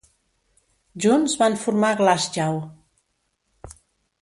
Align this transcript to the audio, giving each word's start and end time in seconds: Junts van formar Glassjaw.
Junts 1.05 1.35
van 1.41 1.57
formar 1.65 1.91
Glassjaw. 2.01 2.59